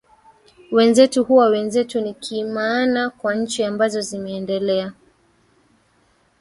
wenzetu 0.71 1.23
huwa 1.23 1.47
wenzetu 1.49 2.01
nikimaana 2.01 3.09
kwa 3.09 3.35
nchi 3.35 3.63
ambazo 3.63 4.01
zimeendelea 4.01 4.93